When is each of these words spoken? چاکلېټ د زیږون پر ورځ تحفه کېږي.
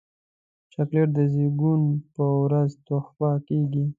چاکلېټ 0.73 1.09
د 1.17 1.19
زیږون 1.33 1.81
پر 2.13 2.29
ورځ 2.43 2.71
تحفه 2.87 3.31
کېږي. 3.47 3.85